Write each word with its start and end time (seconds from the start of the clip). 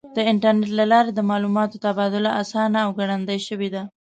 د 0.15 0.17
انټرنیټ 0.31 0.69
له 0.79 0.85
لارې 0.91 1.11
د 1.13 1.19
معلوماتو 1.29 1.81
تبادله 1.85 2.31
آسانه 2.41 2.77
او 2.85 2.89
ګړندۍ 2.99 3.39
شوې 3.47 3.69
ده. 3.75 3.83